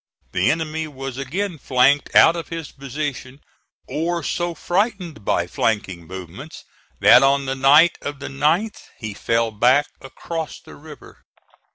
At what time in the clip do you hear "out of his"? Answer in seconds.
2.15-2.71